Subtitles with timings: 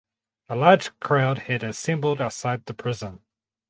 [0.49, 3.19] A large crowd had assembled outside the prison.